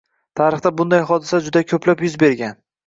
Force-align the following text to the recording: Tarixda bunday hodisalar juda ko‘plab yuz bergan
Tarixda 0.39 0.71
bunday 0.81 1.03
hodisalar 1.11 1.47
juda 1.51 1.65
ko‘plab 1.75 2.05
yuz 2.09 2.21
bergan 2.27 2.63